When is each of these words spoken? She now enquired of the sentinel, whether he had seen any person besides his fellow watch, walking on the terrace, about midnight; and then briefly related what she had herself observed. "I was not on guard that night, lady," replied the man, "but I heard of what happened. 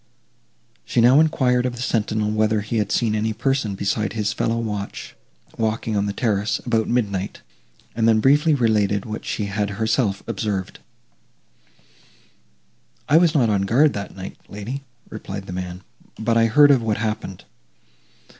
She 0.83 0.99
now 0.99 1.19
enquired 1.19 1.63
of 1.67 1.75
the 1.75 1.81
sentinel, 1.83 2.31
whether 2.31 2.61
he 2.61 2.77
had 2.77 2.91
seen 2.91 3.13
any 3.13 3.33
person 3.33 3.75
besides 3.75 4.15
his 4.15 4.33
fellow 4.33 4.57
watch, 4.57 5.15
walking 5.59 5.95
on 5.95 6.07
the 6.07 6.11
terrace, 6.11 6.57
about 6.65 6.87
midnight; 6.89 7.43
and 7.95 8.07
then 8.07 8.19
briefly 8.19 8.55
related 8.55 9.05
what 9.05 9.25
she 9.25 9.45
had 9.45 9.69
herself 9.77 10.23
observed. 10.25 10.79
"I 13.07 13.17
was 13.17 13.35
not 13.35 13.51
on 13.51 13.61
guard 13.61 13.93
that 13.93 14.15
night, 14.15 14.37
lady," 14.49 14.81
replied 15.07 15.45
the 15.45 15.53
man, 15.53 15.83
"but 16.19 16.35
I 16.35 16.47
heard 16.47 16.71
of 16.71 16.81
what 16.81 16.97
happened. 16.97 17.45